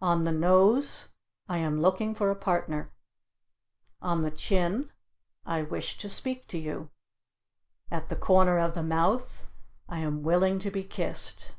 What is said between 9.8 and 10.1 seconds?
I